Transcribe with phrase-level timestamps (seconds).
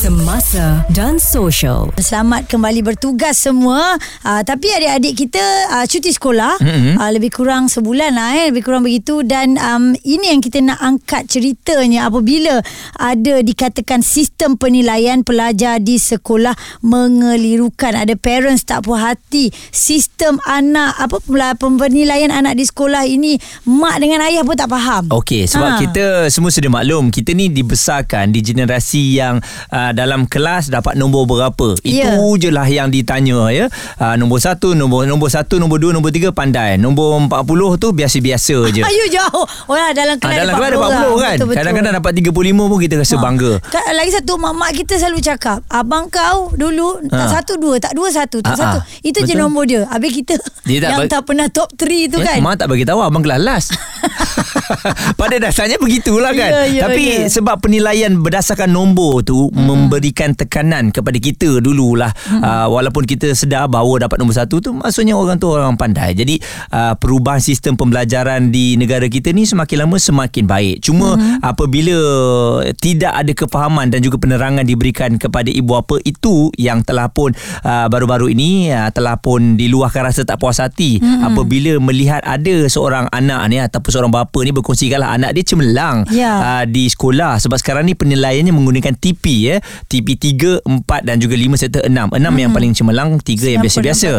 [0.00, 1.92] Semasa dan social.
[2.00, 4.00] Selamat kembali bertugas semua.
[4.24, 5.44] Uh, tapi adik-adik kita
[5.76, 6.96] uh, cuti sekolah mm-hmm.
[6.96, 10.80] uh, lebih kurang sebulan lah eh, lebih kurang begitu dan um, ini yang kita nak
[10.80, 12.64] angkat ceritanya apabila
[12.96, 17.92] ada dikatakan sistem penilaian pelajar di sekolah mengelirukan.
[17.92, 23.36] Ada parents tak puas hati sistem anak apa pula penilaian anak di sekolah ini
[23.68, 25.12] mak dengan ayah pun tak faham.
[25.12, 25.80] Okey sebab ha.
[25.84, 31.26] kita semua sudah maklum kita ni dibesarkan di generasi yang uh, dalam kelas dapat nombor
[31.26, 31.78] berapa.
[31.82, 32.16] Yeah.
[32.16, 33.66] Itu je lah yang ditanya ya.
[33.98, 36.76] Uh, nombor satu, nombor nombor satu, nombor dua, nombor tiga pandai.
[36.80, 38.82] Nombor empat puluh tu biasa-biasa je.
[38.82, 39.46] Ayo jauh.
[39.68, 41.20] Oh, lah, dalam kelas, uh, dalam kelas ada 40 lah.
[41.20, 41.36] kan.
[41.50, 43.22] Kadang-kadang dapat 35 pun kita rasa ha.
[43.22, 43.52] bangga.
[43.70, 48.42] Lagi satu mak-mak kita selalu cakap, abang kau dulu tak satu dua, tak dua satu,
[48.42, 48.58] tak ha.
[48.58, 48.78] satu.
[49.02, 49.28] Itu betul.
[49.28, 49.86] je nombor dia.
[49.90, 52.38] Habis kita dia tak yang tak pernah top 3 tu ya, kan.
[52.42, 53.68] Mak tak bagi tahu abang kelas last.
[55.20, 56.50] Pada dasarnya begitulah kan.
[56.50, 57.30] Yeah, yeah, Tapi yeah.
[57.30, 59.66] sebab penilaian berdasarkan nombor tu hmm.
[59.86, 62.12] Memberikan tekanan kepada kita dululah.
[62.28, 62.42] Hmm.
[62.44, 66.12] Uh, walaupun kita sedar bahawa dapat nombor satu tu maksudnya orang tu orang pandai.
[66.12, 66.38] Jadi
[66.70, 70.84] uh, perubahan sistem pembelajaran di negara kita ni semakin lama semakin baik.
[70.84, 71.40] Cuma hmm.
[71.42, 71.98] apabila
[72.78, 77.86] tidak ada kefahaman dan juga penerangan diberikan kepada ibu bapa itu yang telah pun uh,
[77.86, 81.30] baru-baru ini uh, telah pun diluahkan rasa tak puas hati hmm.
[81.32, 86.36] apabila melihat ada seorang anak ni ataupun seorang bapa ni berkongsikanlah anak dia cemerlang yeah.
[86.38, 91.34] uh, di sekolah sebab sekarang ni penilaiannya menggunakan TP ya TP 3 4 dan juga
[91.34, 92.36] 5 serta 6 6 hmm.
[92.38, 94.10] yang paling cemerlang 3 yang biasa-biasa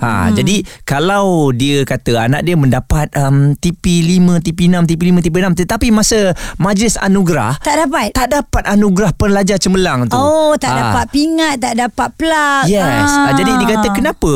[0.00, 0.34] ha hmm.
[0.36, 5.34] jadi kalau dia kata anak dia mendapat um, TP 5 TP 6 TP 5 TP
[5.42, 10.72] 6 tetapi masa majlis anugerah tak dapat tak dapat anugerah pelajar cemerlang tu oh tak
[10.72, 10.78] ha.
[10.80, 13.30] dapat pingat tak dapat plug yes ha.
[13.30, 14.32] Ha, jadi dia kata kenapa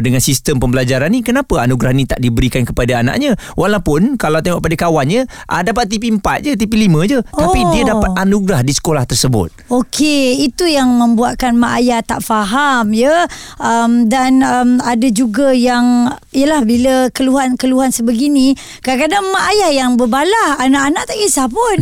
[0.00, 4.76] dengan sistem pembelajaran ni kenapa anugerah ni tak diberikan kepada anaknya walaupun kalau tengok pada
[4.88, 7.38] kawannya uh, dapat TP 4 je TP 5 je oh.
[7.38, 10.01] tapi dia dapat anugerah di sekolah tersebut okey
[10.42, 13.30] itu yang membuatkan mak ayah tak faham ya.
[13.62, 20.58] Um, dan um, ada juga yang ialah bila keluhan-keluhan sebegini kadang-kadang mak ayah yang berbalah
[20.58, 21.76] anak-anak tak kisah pun.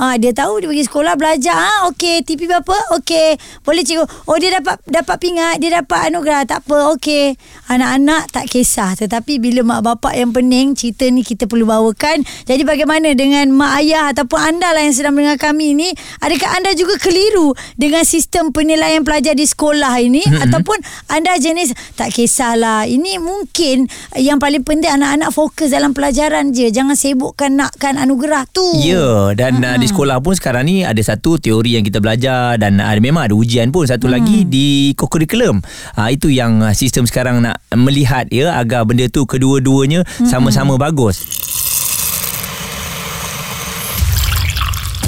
[0.00, 1.56] Uh, dia tahu dia pergi sekolah belajar.
[1.58, 2.96] Ha okey TP berapa?
[3.02, 4.06] Okey boleh cikgu.
[4.30, 7.36] Oh dia dapat dapat pingat dia dapat anugerah tak apa okey.
[7.68, 11.96] Anak-anak tak kisah tetapi bila mak bapak yang pening cerita ni kita perlu bawakan.
[11.96, 15.90] Kan jadi bagaimana dengan mak ayah ataupun anda lah yang sedang mendengar kami ni?
[16.22, 20.44] Adakah anda juga keliru dengan sistem penilaian pelajar di sekolah ini mm-hmm.
[20.46, 20.78] ataupun
[21.10, 26.94] anda jenis tak kisahlah ini mungkin yang paling penting anak-anak fokus dalam pelajaran je jangan
[26.94, 29.74] sibukkan nakkan anugerah tu ya yeah, dan mm-hmm.
[29.74, 33.26] uh, di sekolah pun sekarang ni ada satu teori yang kita belajar dan uh, memang
[33.26, 34.12] ada ujian pun satu mm.
[34.12, 35.58] lagi di kurikulum
[35.98, 40.28] uh, itu yang uh, sistem sekarang nak melihat ya agar benda tu kedua-duanya mm-hmm.
[40.28, 41.45] sama-sama bagus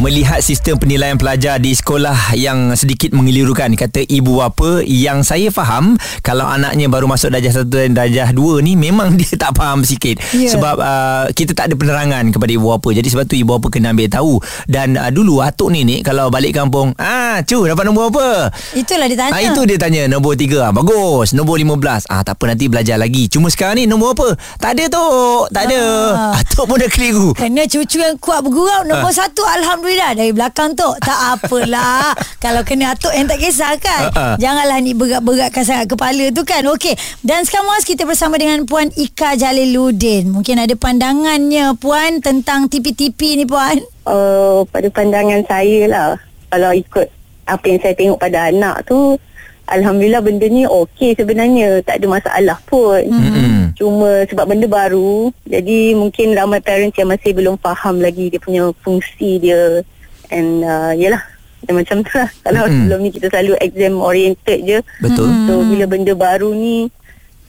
[0.00, 3.70] melihat sistem penilaian pelajar di sekolah yang sedikit mengelirukan.
[3.78, 5.94] Kata ibu bapa yang saya faham
[6.24, 10.18] kalau anaknya baru masuk darjah 1 dan darjah 2 ni memang dia tak faham sikit.
[10.34, 10.50] Yeah.
[10.50, 12.90] sebab uh, kita tak ada penerangan kepada ibu bapa.
[12.90, 14.34] Jadi sebab tu ibu bapa kena ambil tahu.
[14.66, 18.50] Dan uh, dulu atuk ni kalau balik kampung ah cu dapat nombor apa?
[18.74, 19.32] Itulah dia tanya.
[19.36, 20.02] Ah, itu dia tanya.
[20.10, 21.36] Nombor 3 ah, bagus.
[21.36, 23.30] Nombor 15 ah tak apa nanti belajar lagi.
[23.30, 24.28] Cuma sekarang ni nombor apa?
[24.58, 25.06] Tak ada tu
[25.54, 25.80] tak ada.
[26.12, 26.32] Ah.
[26.42, 27.30] atuk pun dah keliru.
[27.38, 28.82] Kena cucu yang kuat bergurau.
[28.82, 29.28] Nombor ah.
[29.30, 29.30] 1
[29.62, 30.88] alhamdulillah Alhamdulillah dari belakang tu?
[30.96, 32.16] Tak apalah.
[32.44, 34.08] Kalau kena atuk yang tak kisah kan?
[34.08, 34.34] Uh-uh.
[34.40, 36.64] janganlah ni berat-beratkan sangat kepala tu kan?
[36.72, 36.96] Okey.
[37.20, 40.32] Dan sekarang mas kita bersama dengan puan Ika Jaliluddin.
[40.32, 43.76] Mungkin ada pandangannya puan tentang tipi-tipi ni puan?
[44.08, 46.10] Uh, pada pandangan saya lah.
[46.48, 47.06] Kalau ikut
[47.44, 49.20] apa yang saya tengok pada anak tu
[49.64, 51.80] Alhamdulillah benda ni okey sebenarnya.
[51.82, 53.00] Tak ada masalah pun.
[53.00, 53.74] Mm-hmm.
[53.74, 58.70] Cuma sebab benda baru Jadi mungkin ramai parents yang masih belum faham lagi Dia punya
[58.86, 59.82] fungsi dia.
[60.30, 61.20] And uh, yelah
[61.66, 62.28] Macam tu lah.
[62.44, 62.76] Kalau mm-hmm.
[62.84, 64.78] sebelum ni kita selalu exam oriented je.
[65.00, 65.28] Betul.
[65.48, 66.92] So bila benda baru ni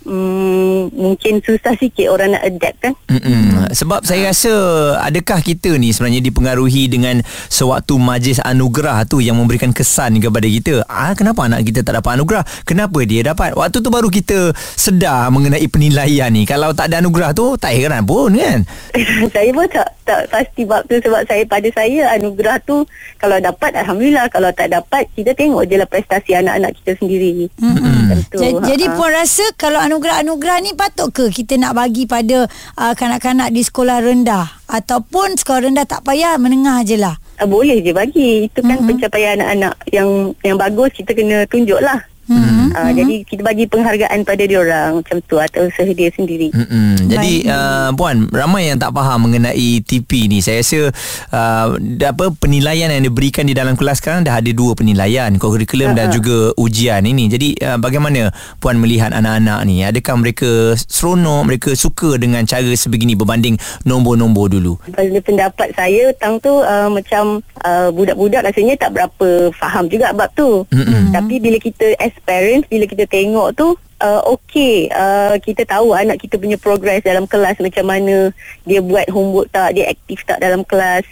[0.06, 2.94] Hmm, mungkin susah sikit orang nak adapt kan.
[3.10, 3.74] Mm-mm.
[3.74, 4.54] Sebab saya rasa
[5.02, 10.86] adakah kita ni sebenarnya dipengaruhi dengan sewaktu majlis anugerah tu yang memberikan kesan kepada kita.
[10.86, 12.46] Ah kenapa anak kita tak dapat anugerah?
[12.70, 13.58] Kenapa dia dapat?
[13.58, 16.46] Waktu tu baru kita sedar mengenai penilaian ni.
[16.46, 18.62] Kalau tak ada anugerah tu tak heran pun kan.
[19.34, 22.86] saya pun tak tak pasti bab tu sebab saya pada saya anugerah tu
[23.18, 27.50] kalau dapat alhamdulillah kalau tak dapat kita tengok je lah prestasi anak-anak kita sendiri.
[27.58, 28.06] Mm-hmm.
[28.06, 28.38] Tentu.
[28.38, 28.66] Jadi, ha.
[28.70, 33.64] jadi puan rasa kalau anugerah-anugerah ni patut ke kita nak bagi pada uh, kanak-kanak di
[33.64, 38.52] sekolah rendah ataupun sekolah rendah tak payah menengah je lah uh, boleh je bagi.
[38.52, 42.04] Itu kan pencapaian anak-anak yang yang bagus kita kena tunjuk lah.
[42.26, 42.74] Hmm.
[42.74, 46.50] Uh, Jadi kita bagi penghargaan pada dia orang macam tu atau usaha dia sendiri.
[46.50, 47.06] Mm-mm.
[47.06, 47.54] Jadi Baik.
[47.54, 50.42] uh, puan ramai yang tak faham mengenai TP ni.
[50.42, 50.90] Saya rasa
[51.30, 56.10] uh, apa penilaian yang diberikan di dalam kelas sekarang dah ada dua penilaian, kurikulum dan
[56.10, 57.30] juga ujian ini.
[57.30, 59.86] Jadi uh, bagaimana puan melihat anak-anak ni?
[59.86, 60.50] Adakah mereka
[60.82, 63.54] seronok, mereka suka dengan cara sebegini berbanding
[63.86, 64.82] nombor-nombor dulu?
[64.90, 70.34] Pada pendapat saya tang tu uh, macam uh, budak-budak rasanya tak berapa faham juga bab
[70.34, 70.66] tu.
[70.74, 71.14] Mm-mm.
[71.14, 76.22] Tapi bila kita as parents bila kita tengok tu uh, okey uh, kita tahu anak
[76.22, 78.32] kita punya progress dalam kelas macam mana
[78.64, 81.06] dia buat homework tak dia aktif tak dalam kelas.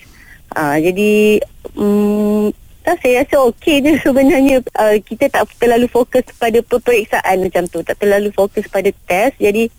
[0.54, 1.42] Uh, jadi
[1.74, 2.54] um,
[2.84, 4.62] tak saya rasa okey je sebenarnya.
[4.76, 9.40] Uh, kita tak terlalu fokus pada peperiksaan macam tu tak terlalu fokus pada test.
[9.40, 9.72] Jadi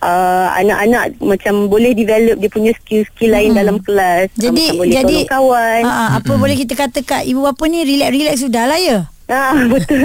[0.00, 4.32] uh, anak-anak macam boleh develop dia punya skill-skill lain dalam kelas.
[4.34, 5.82] Jadi macam boleh jadi tolong kawan.
[5.84, 8.98] Ah, apa boleh kita kata kak ibu bapa ni relax-relax sudah lah ya.
[9.26, 9.98] Ah betul.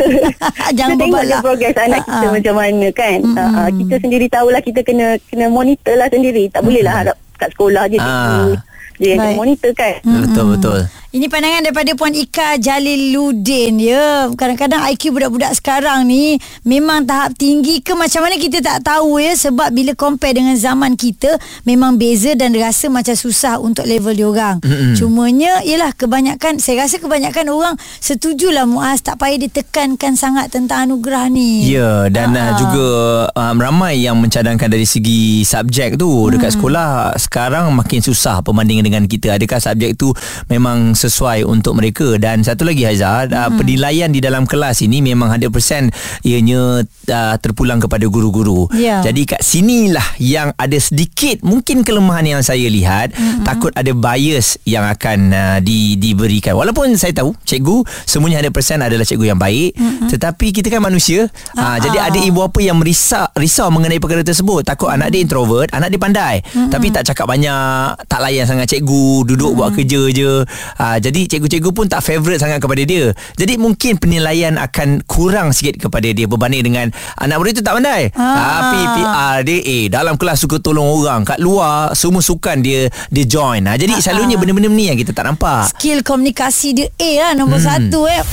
[0.74, 1.42] Jangan kita tengok je berbalak.
[1.42, 2.32] progress anak kita Ah, ah.
[2.34, 3.18] macam mana kan.
[3.34, 6.50] Ah, ah, kita sendiri tahulah kita kena kena monitor lah sendiri.
[6.50, 8.04] Tak boleh lah harap kat sekolah je Ah.
[8.04, 8.50] cikgu
[8.98, 9.96] dia yang kena monitor kan.
[10.04, 10.80] Betul betul.
[11.12, 14.32] Ini pandangan daripada Puan Ika Jaliluddin ya.
[14.32, 19.36] Kadang-kadang IQ budak-budak sekarang ni memang tahap tinggi ke macam mana kita tak tahu ya
[19.36, 21.36] sebab bila compare dengan zaman kita
[21.68, 24.64] memang beza dan rasa macam susah untuk level diorang.
[24.64, 24.96] Mm-hmm.
[24.96, 31.28] Cumanya ialah kebanyakan saya rasa kebanyakan orang setujulah Muaz tak payah ditekankan sangat tentang anugerah
[31.28, 31.68] ni.
[31.68, 32.56] Ya dan uh, Ah.
[32.56, 32.88] juga
[33.36, 36.40] um, ramai yang mencadangkan dari segi subjek tu Hmm.
[36.40, 39.36] dekat sekolah sekarang makin susah perbandingan dengan kita.
[39.36, 40.16] Adakah subjek tu
[40.48, 43.58] memang sesuai untuk mereka dan satu lagi Haiza uh, Hmm.
[43.58, 45.90] penilaian di dalam kelas ini memang 100%
[46.22, 48.70] ianya uh, terpulang kepada guru-guru.
[48.78, 49.02] Ya.
[49.02, 53.42] Jadi kat sinilah yang ada sedikit mungkin kelemahan yang saya lihat Hmm.
[53.42, 56.54] takut ada bias yang akan uh, di, diberikan.
[56.54, 59.74] Walaupun saya tahu cikgu semuanya 100% adalah cikgu yang baik
[60.08, 61.26] tetapi kita kan manusia.
[61.56, 61.68] Uh, Hmm.
[61.72, 62.08] Ah, jadi ah.
[62.12, 64.66] ada ibu bapa yang merisau risau mengenai perkara tersebut.
[64.66, 66.36] Takut anak dia introvert, anak dia pandai
[66.68, 70.44] tapi tak cakap banyak, tak layan sangat cikgu, duduk buat kerja je.
[70.76, 73.14] Uh, jadi cikgu-cikgu pun tak favourite sangat kepada dia.
[73.38, 76.88] Jadi mungkin penilaian akan kurang sikit kepada dia berbanding dengan
[77.22, 78.10] anak murid tu tak pandai.
[78.18, 78.36] Ah.
[78.36, 83.26] Tapi PR dia eh dalam kelas suka tolong orang, kat luar semua sukan dia dia
[83.30, 83.64] join.
[83.70, 85.72] Ha, jadi selalunya benda-benda ni yang kita tak nampak.
[85.78, 87.68] Skill komunikasi dia A lah nombor hmm.
[87.70, 88.24] satu eh.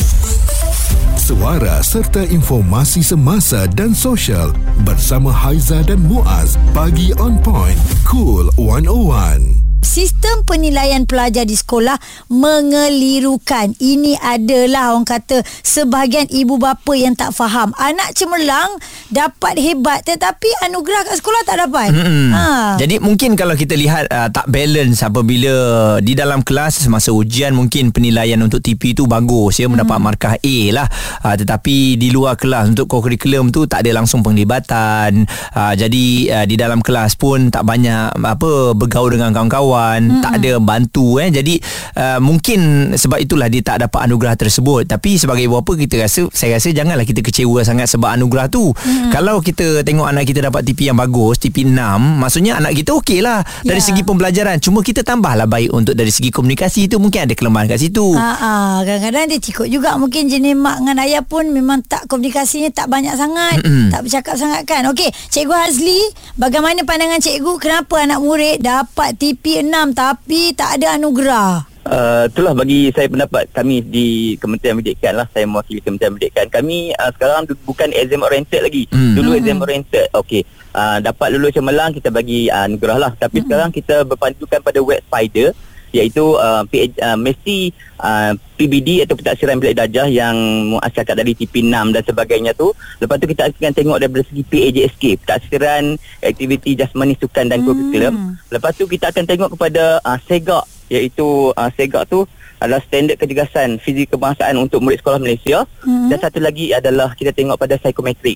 [1.19, 4.57] Suara serta informasi semasa dan sosial
[4.89, 6.57] bersama Haiza dan Muaz.
[6.73, 7.77] Pagi on point.
[8.09, 9.68] Cool 101.
[9.99, 11.99] Sistem penilaian pelajar di sekolah
[12.31, 13.75] mengelirukan.
[13.83, 17.75] Ini adalah orang kata sebahagian ibu bapa yang tak faham.
[17.75, 18.79] Anak cemerlang
[19.11, 21.91] dapat hebat tetapi anugerah kat sekolah tak dapat.
[21.91, 22.31] Hmm.
[22.31, 22.45] Ha.
[22.79, 27.91] Jadi mungkin kalau kita lihat uh, tak balance apabila di dalam kelas semasa ujian mungkin
[27.91, 30.87] penilaian untuk TP tu bagus ya mendapat markah A lah.
[31.27, 35.27] Uh, tetapi di luar kelas untuk kurikulum tu tak ada langsung penglibatan.
[35.59, 36.07] Uh, jadi
[36.39, 40.21] uh, di dalam kelas pun tak banyak apa bergaul dengan kawan-kawan, hmm.
[40.21, 41.33] tak ada bantu eh.
[41.33, 41.57] Jadi
[41.97, 44.85] uh, mungkin sebab itulah dia tak dapat anugerah tersebut.
[44.85, 48.71] Tapi sebagai ibu bapa kita rasa saya rasa janganlah kita kecewa sangat sebab anugerah tu.
[48.77, 49.09] Hmm.
[49.09, 51.73] Kalau kita tengok anak kita dapat TP yang bagus, TP 6,
[52.21, 53.87] maksudnya anak kita okey lah dari Ya.
[53.95, 54.59] segi pembelajaran.
[54.59, 58.11] Cuma kita tambahlah baik untuk dari segi komunikasi tu mungkin ada kelemahan kat situ.
[58.19, 62.91] Ha, kadang-kadang dia cikut juga mungkin jenis mak dengan ayah pun memang tak komunikasinya tak
[62.91, 63.95] banyak sangat, Mm-mm.
[63.95, 64.83] tak bercakap sangat kan.
[64.91, 66.01] Okey, Cikgu Hazli,
[66.35, 71.69] bagaimana pandangan cikgu kenapa anak murid dapat TP 6 tapi tak ada anugerah?
[71.89, 73.49] Uh, itulah bagi saya pendapat.
[73.49, 76.47] Kami di Kementerian Pendidikan lah saya mewakili Kementerian Pendidikan.
[76.53, 78.85] Kami uh, sekarang du- bukan exam oriented lagi.
[78.93, 79.17] Hmm.
[79.17, 80.05] dulu exam oriented.
[80.13, 80.45] Okey.
[80.77, 83.13] Uh, dapat lulus cemerlang kita bagi uh, anugerah lah.
[83.17, 85.57] Tapi sekarang kita berpandukan pada web spider
[85.93, 90.37] iaitu uh, PH, uh, mesti uh, PBD atau pentaksiran bilik darjah yang
[90.75, 92.75] Muaz cakap dari TP6 dan sebagainya tu.
[92.99, 95.85] Lepas tu kita akan tengok daripada segi PAJSK pentaksiran
[96.21, 98.37] aktiviti jasmani sukan dan kurikulum.
[98.51, 102.25] Lepas tu kita akan tengok kepada uh, SEGAK iaitu uh, SEGAK tu
[102.59, 105.63] adalah standard kecergasan fizik kebangsaan untuk murid sekolah Malaysia.
[105.87, 106.11] Hmm.
[106.11, 108.35] dan satu lagi adalah kita tengok pada psikometrik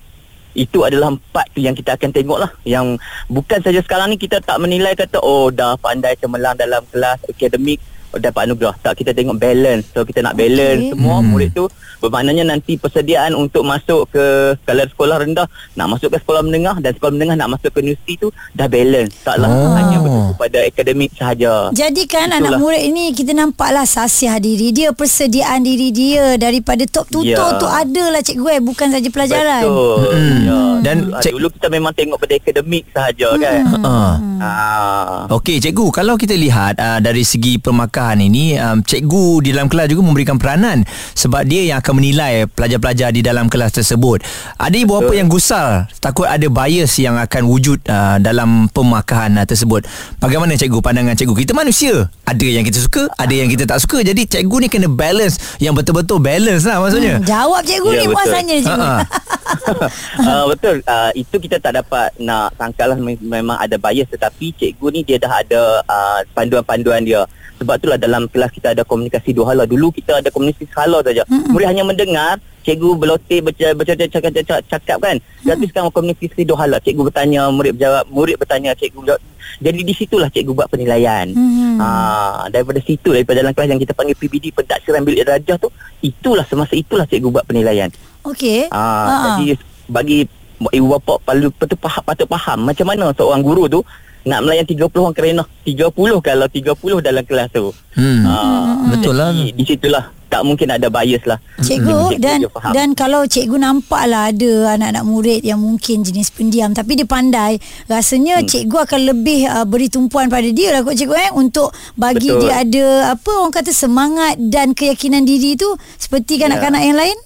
[0.53, 2.97] itu adalah empat tu yang kita akan tengok lah yang
[3.29, 7.81] bukan saja sekarang ni kita tak menilai kata oh dah pandai cemerlang dalam kelas akademik
[8.15, 10.91] dapat anugerah tak kita tengok balance so kita nak balance Okey.
[10.91, 11.27] semua Hmm.
[11.27, 11.65] murid tu
[11.99, 14.25] bermaknanya nanti persediaan untuk masuk ke
[14.61, 18.13] kalau sekolah rendah nak masuk ke sekolah menengah dan sekolah menengah nak masuk ke universiti
[18.17, 19.71] tu dah balance taklah Oh.
[19.73, 21.53] hanya bertumpu kepada akademik sahaja.
[21.71, 22.39] Jadi kan Itulah.
[22.39, 27.55] anak murid ini kita nampaklah sasiah diri dia, persediaan diri dia daripada top tutor Ya.
[27.55, 29.63] tu adalah cikgu eh bukan saja pelajaran.
[29.63, 29.97] Betul.
[30.09, 30.39] Hmm.
[30.43, 30.59] Ya.
[30.83, 33.61] Dan Ah, cik- dulu kita memang tengok pada akademik sahaja kan.
[33.81, 34.13] Ah.
[34.37, 35.19] Ah.
[35.31, 37.55] Okey cikgu kalau kita lihat uh, dari segi
[38.03, 40.83] pemakahan ini um, cikgu di dalam kelas juga memberikan peranan
[41.15, 44.19] sebab dia yang akan menilai pelajar-pelajar di dalam kelas tersebut.
[44.59, 49.47] Ada ibu apa yang gusar takut ada bias yang akan wujud uh, dalam pemakahan uh,
[49.47, 49.87] tersebut.
[50.19, 51.47] Bagaimana cikgu pandangan cikgu?
[51.47, 52.11] Kita manusia.
[52.27, 54.03] Ada yang kita suka, ada yang kita tak suka.
[54.03, 57.23] Jadi cikgu ni kena balance yang betul-betul balance lah maksudnya.
[57.23, 58.15] Hmm, jawab cikgu Ya, ni betul.
[58.19, 58.83] muasanya cikgu.
[58.83, 59.87] Ha-ha.
[60.19, 64.87] uh, betul uh, itu kita tak dapat nak sangkalah me- memang ada bias tetapi cikgu
[64.91, 67.23] ni dia dah ada uh, panduan-panduan dia
[67.63, 71.23] sebab itulah dalam kelas kita ada komunikasi dua hala dulu kita ada komunikasi sehala saja.
[71.47, 75.15] Murid hanya mendengar cikgu berloteh baca baca cakap cakap, cakap kan?
[75.47, 79.21] Tapi sekarang komunikasi dua hala cikgu bertanya murid berjawab murid bertanya cikgu berjawab.
[79.63, 81.31] Jadi di situlah cikgu buat penilaian.
[81.31, 81.79] Hmm.
[81.79, 85.71] Ah, daripada situ daripada dalam kelas yang kita panggil PBD pentaksiran bilik darjah tu
[86.03, 87.87] itulah semasa itulah cikgu buat penilaian.
[88.27, 88.67] Okey.
[88.75, 89.55] Ah, jadi
[89.87, 90.27] bagi
[90.71, 93.79] ibu bapa perlu patut faham, patut faham macam mana seorang guru tu
[94.23, 95.91] nak melayan 30 orang kerana 30
[96.23, 97.75] kalau 30 dalam kelas tu.
[97.95, 98.23] Hmm.
[98.23, 99.35] Ah, Betul lah.
[99.35, 101.37] jadi Di situlah tak mungkin ada bias lah.
[101.61, 102.39] Cikgu Cikgu dan
[102.73, 108.41] dan kalau cikgu nampaklah ada anak-anak murid yang mungkin jenis pendiam tapi dia pandai rasanya
[108.41, 108.49] hmm.
[108.49, 112.49] cikgu akan lebih uh, beri tumpuan pada dia lah kot cikgu eh untuk bagi Betul.
[112.49, 115.69] dia ada apa orang kata semangat dan keyakinan diri tu
[116.01, 116.49] seperti Ya.
[116.49, 117.17] kanak-kanak yang lain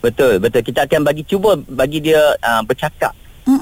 [0.00, 0.64] Betul, betul.
[0.64, 3.12] Kita akan bagi cuba bagi dia uh, bercakap.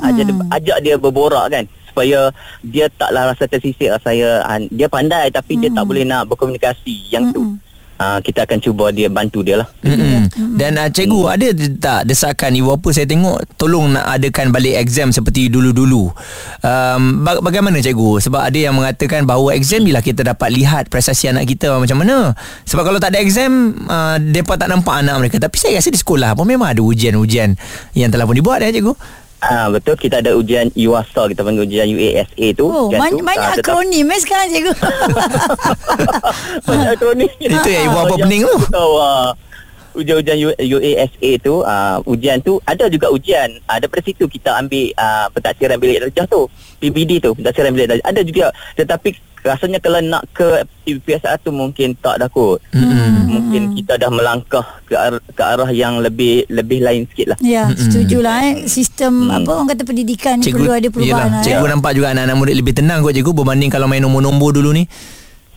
[0.07, 1.67] Ajak dia, ajak dia berborak kan
[1.99, 2.31] supaya
[2.63, 7.35] dia taklah rasa tersisih saya uh, dia pandai tapi dia tak boleh nak berkomunikasi yang
[7.35, 7.59] tu.
[7.99, 9.67] Uh, kita akan cuba dia bantu dia lah.
[9.83, 10.31] Mm-mm.
[10.55, 11.51] Dan uh, cikgu ada
[11.83, 16.07] tak desakan ibu apa saya tengok tolong nak adakan balik exam seperti dulu-dulu.
[16.63, 18.23] Um, ba- bagaimana cikgu?
[18.23, 22.39] Sebab ada yang mengatakan bahawa exam bila kita dapat lihat prestasi anak kita macam mana.
[22.71, 25.43] Sebab kalau tak ada exam uh, depa tak nampak anak mereka.
[25.43, 27.59] Tapi saya rasa di sekolah pun memang ada ujian-ujian
[27.99, 28.95] yang telah pun dibuat ya cikgu.
[29.39, 32.67] Ah betul kita ada ujian UASA kita panggil ujian UASA tu.
[32.67, 34.73] oh Ujian banyak, tu, banyak tetap- akronim eh sekarang cikgu
[36.67, 37.31] banyak akronim.
[37.39, 38.57] Itu yang ibu apa pening tu.
[38.75, 39.31] Tahu ah.
[39.99, 45.27] Ujian-ujian UASA tu uh, ujian tu ada juga ujian uh, daripada situ kita ambil uh,
[45.35, 46.47] pentaksiran bilik darjah tu
[46.79, 48.07] PBD tu pentaksiran bilik darjah.
[48.07, 48.47] Ada juga
[48.79, 52.63] tetapi rasanya kalau nak ke PSR tu mungkin tak dah kot.
[52.71, 53.27] Hmm.
[53.29, 57.39] mungkin kita dah melangkah ke arah, ke arah yang lebih lebih lain sikit lah.
[57.43, 58.55] Ya setujulah eh.
[58.71, 61.71] Sistem apa orang kata pendidikan ni perlu ada perubahan yelah, lah, cikgu eh.
[61.77, 64.85] nampak juga anak-anak murid lebih tenang kot cikgu berbanding kalau main nombor-nombor dulu ni.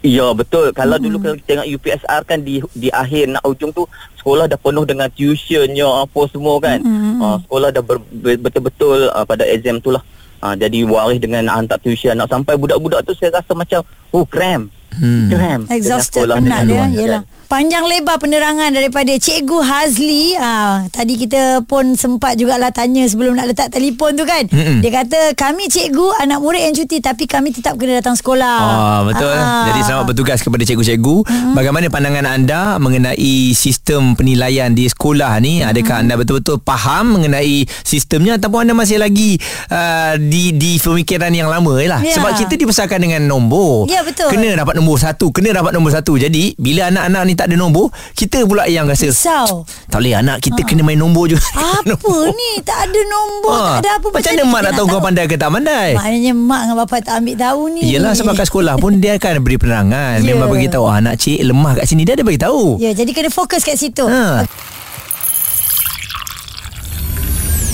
[0.01, 0.73] Ya betul.
[0.73, 1.03] Kalau hmm.
[1.05, 3.85] dulu kalau kita tengok UPSR kan di di akhir nak ujung tu
[4.17, 6.81] sekolah dah penuh dengan tuitionnya apa semua kan.
[6.81, 7.21] Hmm.
[7.21, 10.01] Uh, sekolah dah ber, ber, betul-betul uh, pada exam tu lah.
[10.41, 14.25] Uh, jadi waris dengan nak hantar tuition nak sampai budak-budak tu saya rasa macam oh
[14.25, 14.73] cram.
[14.91, 15.31] Hmm.
[15.31, 15.61] Cram.
[15.65, 16.85] dengan Exhausted penat dia.
[16.91, 23.35] Yelah Panjang lebar penerangan daripada Cikgu Hazli ah, Tadi kita pun sempat jugalah tanya sebelum
[23.35, 24.79] nak letak telefon tu kan Mm-mm.
[24.79, 28.99] Dia kata kami cikgu anak murid yang cuti Tapi kami tetap kena datang sekolah Ah
[29.03, 29.35] betul.
[29.35, 29.67] Ah.
[29.69, 31.15] Jadi selamat bertugas kepada cikgu-cikgu.
[31.27, 31.53] Hmm.
[31.53, 35.61] Bagaimana pandangan anda mengenai sistem penilaian di sekolah ni?
[35.61, 39.37] Adakah anda betul-betul faham mengenai sistemnya ataupun anda masih lagi
[39.69, 42.01] uh, di di pemikiran yang lama je lah.
[42.01, 42.17] Ya.
[42.17, 43.85] Sebab kita dibesarkan dengan nombor.
[43.89, 44.33] Ya, betul.
[44.33, 46.15] Kena dapat nombor satu, kena dapat nombor satu.
[46.15, 50.39] Jadi bila anak-anak ni tak ada nombor, kita pula yang rasa Risau tak boleh anak
[50.39, 51.43] kita kena main nombor juga.
[51.91, 55.01] Apa ni Tak ada nombor Ah, Tak ada apa Macam mana mak nak tahu kau
[55.01, 55.89] pandai ke tak pandai?
[55.97, 59.41] Maknanya mak dengan bapa tak ambil tahu ni Yelah sebab kat sekolah pun dia akan
[59.41, 60.21] beri penerangan.
[60.21, 60.25] Ya.
[60.25, 62.77] Memang bagi tahu ah, anak cik lemah kat sini dia ada bagi tahu.
[62.79, 64.45] Ya jadi kena fokus kat situ Ha.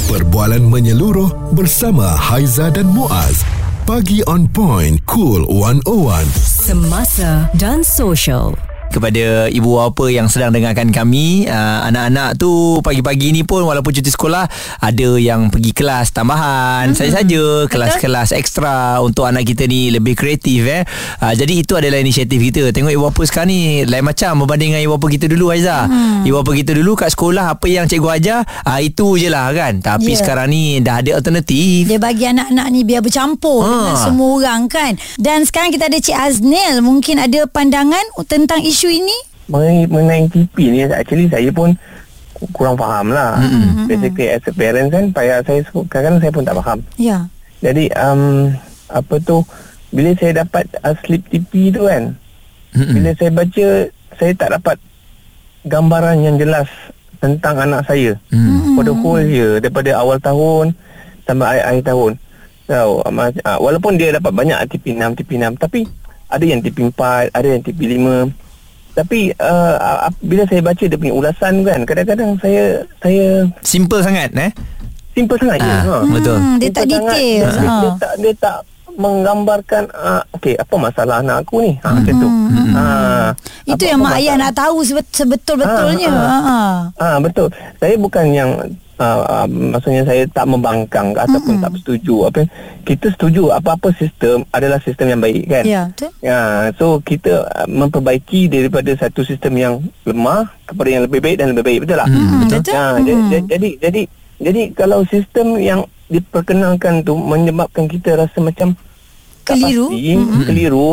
[0.08, 3.44] Perbualan menyeluruh bersama Haiza dan Muaz.
[3.84, 6.57] Pagi on point, cool 101.
[6.68, 8.67] Semasa dan social.
[8.98, 14.12] Kepada ibu bapa yang sedang dengarkan kami uh, anak-anak tu pagi-pagi ni pun walaupun cuti
[14.12, 14.50] sekolah
[14.84, 17.14] ada yang pergi kelas tambahan mm-hmm.
[17.14, 20.84] saja kelas-kelas ekstra untuk anak kita ni lebih kreatif eh
[21.24, 24.84] uh, jadi itu adalah inisiatif kita tengok ibu bapa sekarang ni lain macam berbanding dengan
[24.84, 26.28] ibu bapa kita dulu Aiza mm.
[26.28, 29.80] ibu bapa kita dulu kat sekolah apa yang cikgu ajar uh, itu je lah kan
[29.80, 30.26] tapi Ya.
[30.26, 33.70] sekarang ni dah ada alternatif Dia bagi anak-anak ni biar bercampur ha.
[33.70, 34.92] dengan semua orang kan.
[35.22, 36.82] Dan sekarang kita ada Cik Aznil.
[36.82, 39.18] Mungkin ada pandangan tentang isu ini?
[39.48, 41.72] mengenai, mengenai TP ni actually saya pun
[42.34, 43.88] ku- kurang faham lah mm-hmm.
[43.88, 47.32] basically as a parent kan payah saya kadang-kadang saya pun tak faham Ya.
[47.60, 48.52] jadi um,
[48.88, 49.40] apa tu
[49.88, 52.12] bila saya dapat uh, slip TP tu kan
[52.74, 52.92] mm-hmm.
[52.92, 53.68] bila saya baca
[54.14, 54.78] saya tak dapat
[55.64, 56.68] gambaran yang jelas
[57.18, 58.76] tentang anak saya Hmm.
[58.76, 60.76] for the whole year daripada awal tahun
[61.24, 62.12] sampai akhir, akhir tahun
[62.68, 65.88] Tahu, uh, mas- uh, walaupun dia dapat banyak TP6, TP6 tapi
[66.28, 67.00] ada yang TP4,
[67.32, 68.04] ada yang TP5.
[68.98, 72.64] Tapi uh, uh, bila saya baca dia punya ulasan kan, kadang-kadang saya
[72.98, 74.50] saya Simple sangat eh.
[75.14, 75.70] simple sangat je.
[75.72, 75.96] Ah, Ha.
[76.08, 76.38] Betul.
[76.38, 77.42] Hmm, dia tak Simple detail.
[77.44, 77.74] Ha.
[77.80, 78.58] dia tak dia tak
[78.98, 81.74] menggambarkan uh, okey apa masalah anak aku ni.
[81.80, 82.30] Ha macam tu.
[82.74, 82.84] Ha.
[83.64, 86.10] Itu Apa- yang apa mak ayah nak tahu sebet- sebetul-betulnya.
[86.10, 86.42] Ah, ah.
[86.42, 86.58] Ha.
[86.98, 87.50] Ah betul.
[87.78, 88.50] Saya bukan yang
[89.00, 92.42] uh, uh, maksudnya saya tak membangkang ataupun tak bersetuju apa
[92.84, 95.64] kita setuju apa-apa sistem adalah sistem yang baik kan.
[95.64, 96.10] Ya, betul.
[96.20, 96.40] Ya,
[96.78, 99.74] so kita uh, memperbaiki daripada satu sistem yang
[100.04, 102.10] lemah kepada yang lebih baik dan lebih baik betul tak?
[102.10, 102.74] Hmm, betul.
[102.74, 103.06] Ya, Hmm.
[103.06, 104.02] jadi, jadi jadi
[104.38, 108.72] jadi kalau sistem yang diperkenalkan tu menyebabkan kita rasa macam
[109.44, 109.92] tak Keliru.
[109.92, 110.92] pasti, keliru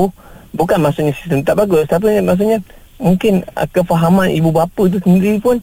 [0.54, 2.58] bukan maksudnya sistem tak bagus tapi maksudnya
[2.98, 5.58] mungkin uh, kefahaman ibu bapa tu sendiri pun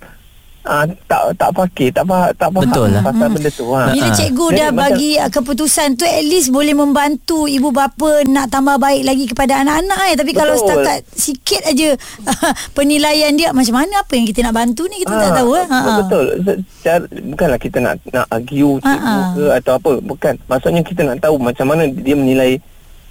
[0.63, 3.01] uh, tak tak fakir tak faham tak faham Betul lah.
[3.01, 3.84] pasal benda tu ha.
[3.89, 4.13] Bila Ah.
[4.13, 8.48] cikgu Jadi dah macam- bagi uh, keputusan tu at least boleh membantu ibu bapa nak
[8.48, 10.15] tambah baik lagi kepada anak-anak eh.
[10.15, 10.65] Tapi kalau Betul.
[10.72, 11.89] setakat sikit aja
[12.72, 15.65] penilaian dia macam mana apa yang kita nak bantu ni kita tak Ah, tahu eh.
[15.65, 15.91] Ha, ha.
[16.00, 16.25] Betul.
[16.74, 19.30] Secara, bukanlah kita nak nak argue Ah, cikgu ah.
[19.32, 19.91] ke atau apa.
[20.01, 20.34] Bukan.
[20.46, 22.51] Maksudnya kita nak tahu macam mana dia menilai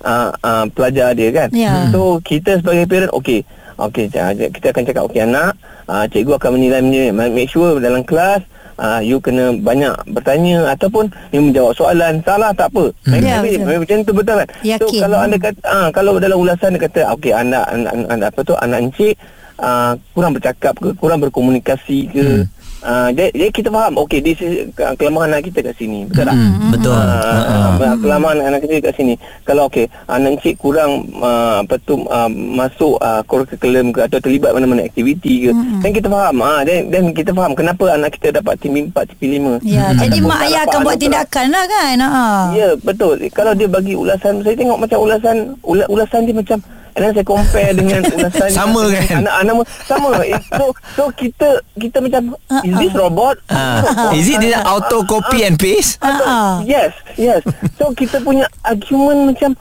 [0.01, 1.49] uh, uh, pelajar dia kan.
[1.51, 1.89] Ya.
[1.91, 3.43] So kita sebagai parent okey.
[3.81, 4.13] Okey,
[4.53, 5.57] kita akan cakap okey anak,
[5.91, 7.11] uh, cikgu akan menilai.
[7.11, 8.47] Make sure dalam kelas
[8.79, 12.23] uh, you kena banyak bertanya ataupun you menjawab soalan.
[12.23, 12.95] Salah tak apa.
[13.05, 13.19] Hmm.
[13.19, 13.83] Ya, betul.
[13.83, 14.49] macam tu betul kan?
[14.49, 15.01] So Yakin.
[15.03, 18.55] kalau anda kata ah kalau dalam ulasan dia kata okey anak, anak, anak apa tu
[18.57, 19.15] anak encik
[19.61, 22.45] uh, kurang bercakap ke kurang berkomunikasi ke hmm.
[22.83, 26.25] Uh, jadi, jadi kita faham okey this is ke- kelemahan anak kita kat sini betul
[26.25, 26.93] tak Hmm, betul.
[26.93, 27.79] Ah, Ha, ha.
[27.83, 32.29] uh, kelemahan anak kita kat sini kalau okey anak encik kurang uh, apa tu uh,
[32.29, 35.81] masuk uh, curriculum ke atau terlibat mana-mana aktiviti ke Hmm.
[35.81, 39.31] dan kita faham ah dan dan kita faham kenapa anak kita dapat tim 4 tim
[39.59, 41.97] 5 Ya, jadi mak ayah akan buat tindakan lah kan.
[42.01, 42.25] Ha.
[42.53, 46.59] Ya betul Kalau dia bagi ulasan Saya tengok macam ulasan ula, Ulasan dia macam
[47.01, 49.25] Then saya compare dengan ulasan Sama kan?
[49.25, 49.55] Anak-anak
[49.89, 53.41] Sama Eh, So so kita Kita macam Is this robot?
[53.49, 53.65] Ha.
[54.19, 55.97] Is it dia auto copy and paste?
[55.99, 56.39] Ha, ha.
[56.61, 57.41] Yes Yes
[57.81, 59.57] So kita punya argument macam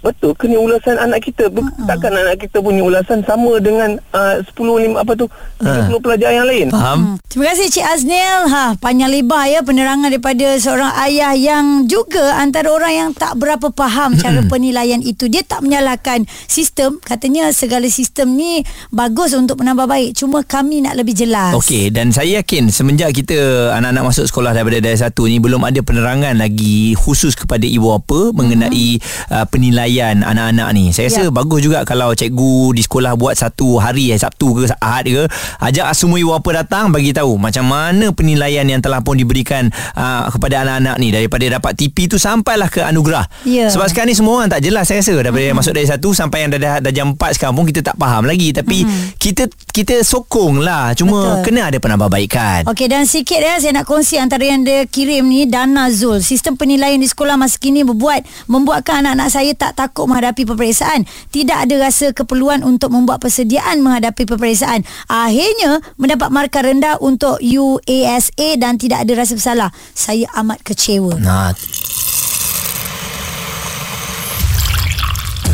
[0.00, 4.40] Betul ke ni ulasan anak kita Be- Takkan anak kita punya ulasan Sama dengan uh,
[4.40, 5.28] 10 lima, Apa tu
[5.60, 7.20] 30 pelajar yang lain Faham?
[7.30, 8.50] Terima kasih Cik Aznil.
[8.50, 13.70] Ha, panjang lebar ya penerangan daripada seorang ayah yang juga antara orang yang tak berapa
[13.70, 15.30] faham cara penilaian itu.
[15.30, 16.98] Dia tak menyalahkan sistem.
[16.98, 20.18] Katanya segala sistem ni bagus untuk menambah baik.
[20.18, 21.54] Cuma kami nak lebih jelas.
[21.54, 25.78] Okey dan saya yakin semenjak kita anak-anak masuk sekolah daripada darjah satu ni belum ada
[25.86, 28.98] penerangan lagi khusus kepada ibu bapa mengenai
[29.30, 30.94] uh, penilaian anak-anak ni.
[30.94, 31.32] Saya rasa Ya.
[31.34, 35.24] bagus juga kalau cikgu di sekolah buat satu hari eh Sabtu ke Ahad ke
[35.58, 40.28] ajak semua ibu bapa datang bagi tahu macam mana penilaian yang telah pun diberikan uh,
[40.28, 43.26] kepada anak-anak ni daripada dapat TP tu sampailah ke anugerah.
[43.48, 43.72] Ya.
[43.72, 45.56] Sebab sekarang ni semua orang tak jelas saya rasa daripada hmm.
[45.56, 48.84] masuk darjah satu sampai yang dah darjah empat sekarang pun kita tak faham lagi tapi
[48.84, 49.16] hmm.
[49.16, 51.44] kita kita sokong lah cuma Betul.
[51.48, 52.68] kena ada penambahbaikan.
[52.68, 56.20] Okey dan sikit ya saya nak kongsi antara yang dia kirim ni Dana Zul.
[56.20, 61.08] Sistem penilaian di sekolah masa kini berbuat membuatkan anak-anak saya tak takut menghadapi peperiksaan.
[61.32, 64.84] Tidak ada rasa keperluan untuk membuat persediaan menghadapi peperiksaan.
[65.08, 69.70] Akhirnya mendapat markah rendah untuk UASA dan tidak ada rasa bersalah.
[69.96, 71.16] Saya amat kecewa.
[71.16, 71.56] Nah,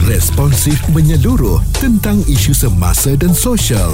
[0.06, 3.90] Responsif menyeluruh tentang isu semasa dan sosial.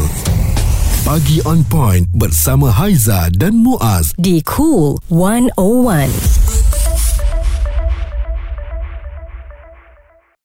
[1.08, 4.12] Pagi on point bersama Haiza dan Muaz.
[4.20, 6.61] Di Cool 101.